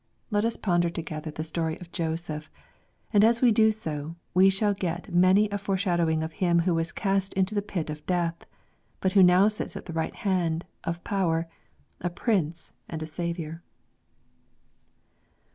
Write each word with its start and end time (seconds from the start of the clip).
Let 0.31 0.45
us 0.45 0.57
ponder 0.57 0.89
together 0.89 1.29
the 1.29 1.43
story 1.43 1.79
of 1.79 1.91
Joseph 1.91 2.45
3 2.45 2.53
and 3.13 3.23
as 3.23 3.39
we 3.43 3.51
do 3.51 3.69
so, 3.71 4.15
we 4.33 4.49
shall 4.49 4.73
get 4.73 5.13
many 5.13 5.47
a 5.49 5.59
fore 5.59 5.77
shadowing 5.77 6.23
of 6.23 6.33
Him 6.33 6.61
who 6.61 6.73
was 6.73 6.91
cast 6.91 7.33
into 7.33 7.53
the 7.53 7.61
pit 7.61 7.91
of 7.91 8.03
death, 8.07 8.47
but 8.99 9.11
who 9.11 9.21
now 9.21 9.47
sits 9.47 9.75
at 9.75 9.85
the 9.85 9.93
right 9.93 10.15
hand 10.15 10.65
of 10.83 11.03
Power, 11.03 11.47
a 11.99 12.09
Prince 12.09 12.73
and 12.89 13.03
a 13.03 13.05
Saviour. 13.05 13.61